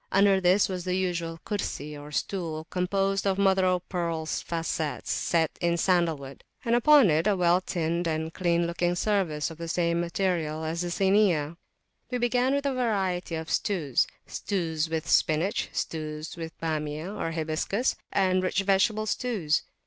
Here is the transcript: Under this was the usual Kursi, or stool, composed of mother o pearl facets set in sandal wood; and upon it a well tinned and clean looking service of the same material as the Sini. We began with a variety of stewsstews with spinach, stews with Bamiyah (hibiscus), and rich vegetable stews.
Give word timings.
Under 0.11 0.41
this 0.41 0.67
was 0.67 0.83
the 0.83 0.95
usual 0.95 1.39
Kursi, 1.45 1.95
or 1.95 2.11
stool, 2.11 2.65
composed 2.71 3.27
of 3.27 3.37
mother 3.37 3.67
o 3.67 3.81
pearl 3.81 4.25
facets 4.25 5.11
set 5.11 5.51
in 5.61 5.77
sandal 5.77 6.17
wood; 6.17 6.43
and 6.65 6.73
upon 6.73 7.11
it 7.11 7.27
a 7.27 7.35
well 7.37 7.61
tinned 7.61 8.07
and 8.07 8.33
clean 8.33 8.65
looking 8.65 8.95
service 8.95 9.51
of 9.51 9.59
the 9.59 9.67
same 9.67 10.01
material 10.01 10.63
as 10.63 10.81
the 10.81 10.87
Sini. 10.87 11.55
We 12.09 12.17
began 12.17 12.55
with 12.55 12.65
a 12.65 12.73
variety 12.73 13.35
of 13.35 13.45
stewsstews 13.49 14.89
with 14.89 15.07
spinach, 15.07 15.69
stews 15.71 16.35
with 16.35 16.59
Bamiyah 16.59 17.31
(hibiscus), 17.35 17.95
and 18.11 18.41
rich 18.41 18.61
vegetable 18.63 19.05
stews. 19.05 19.61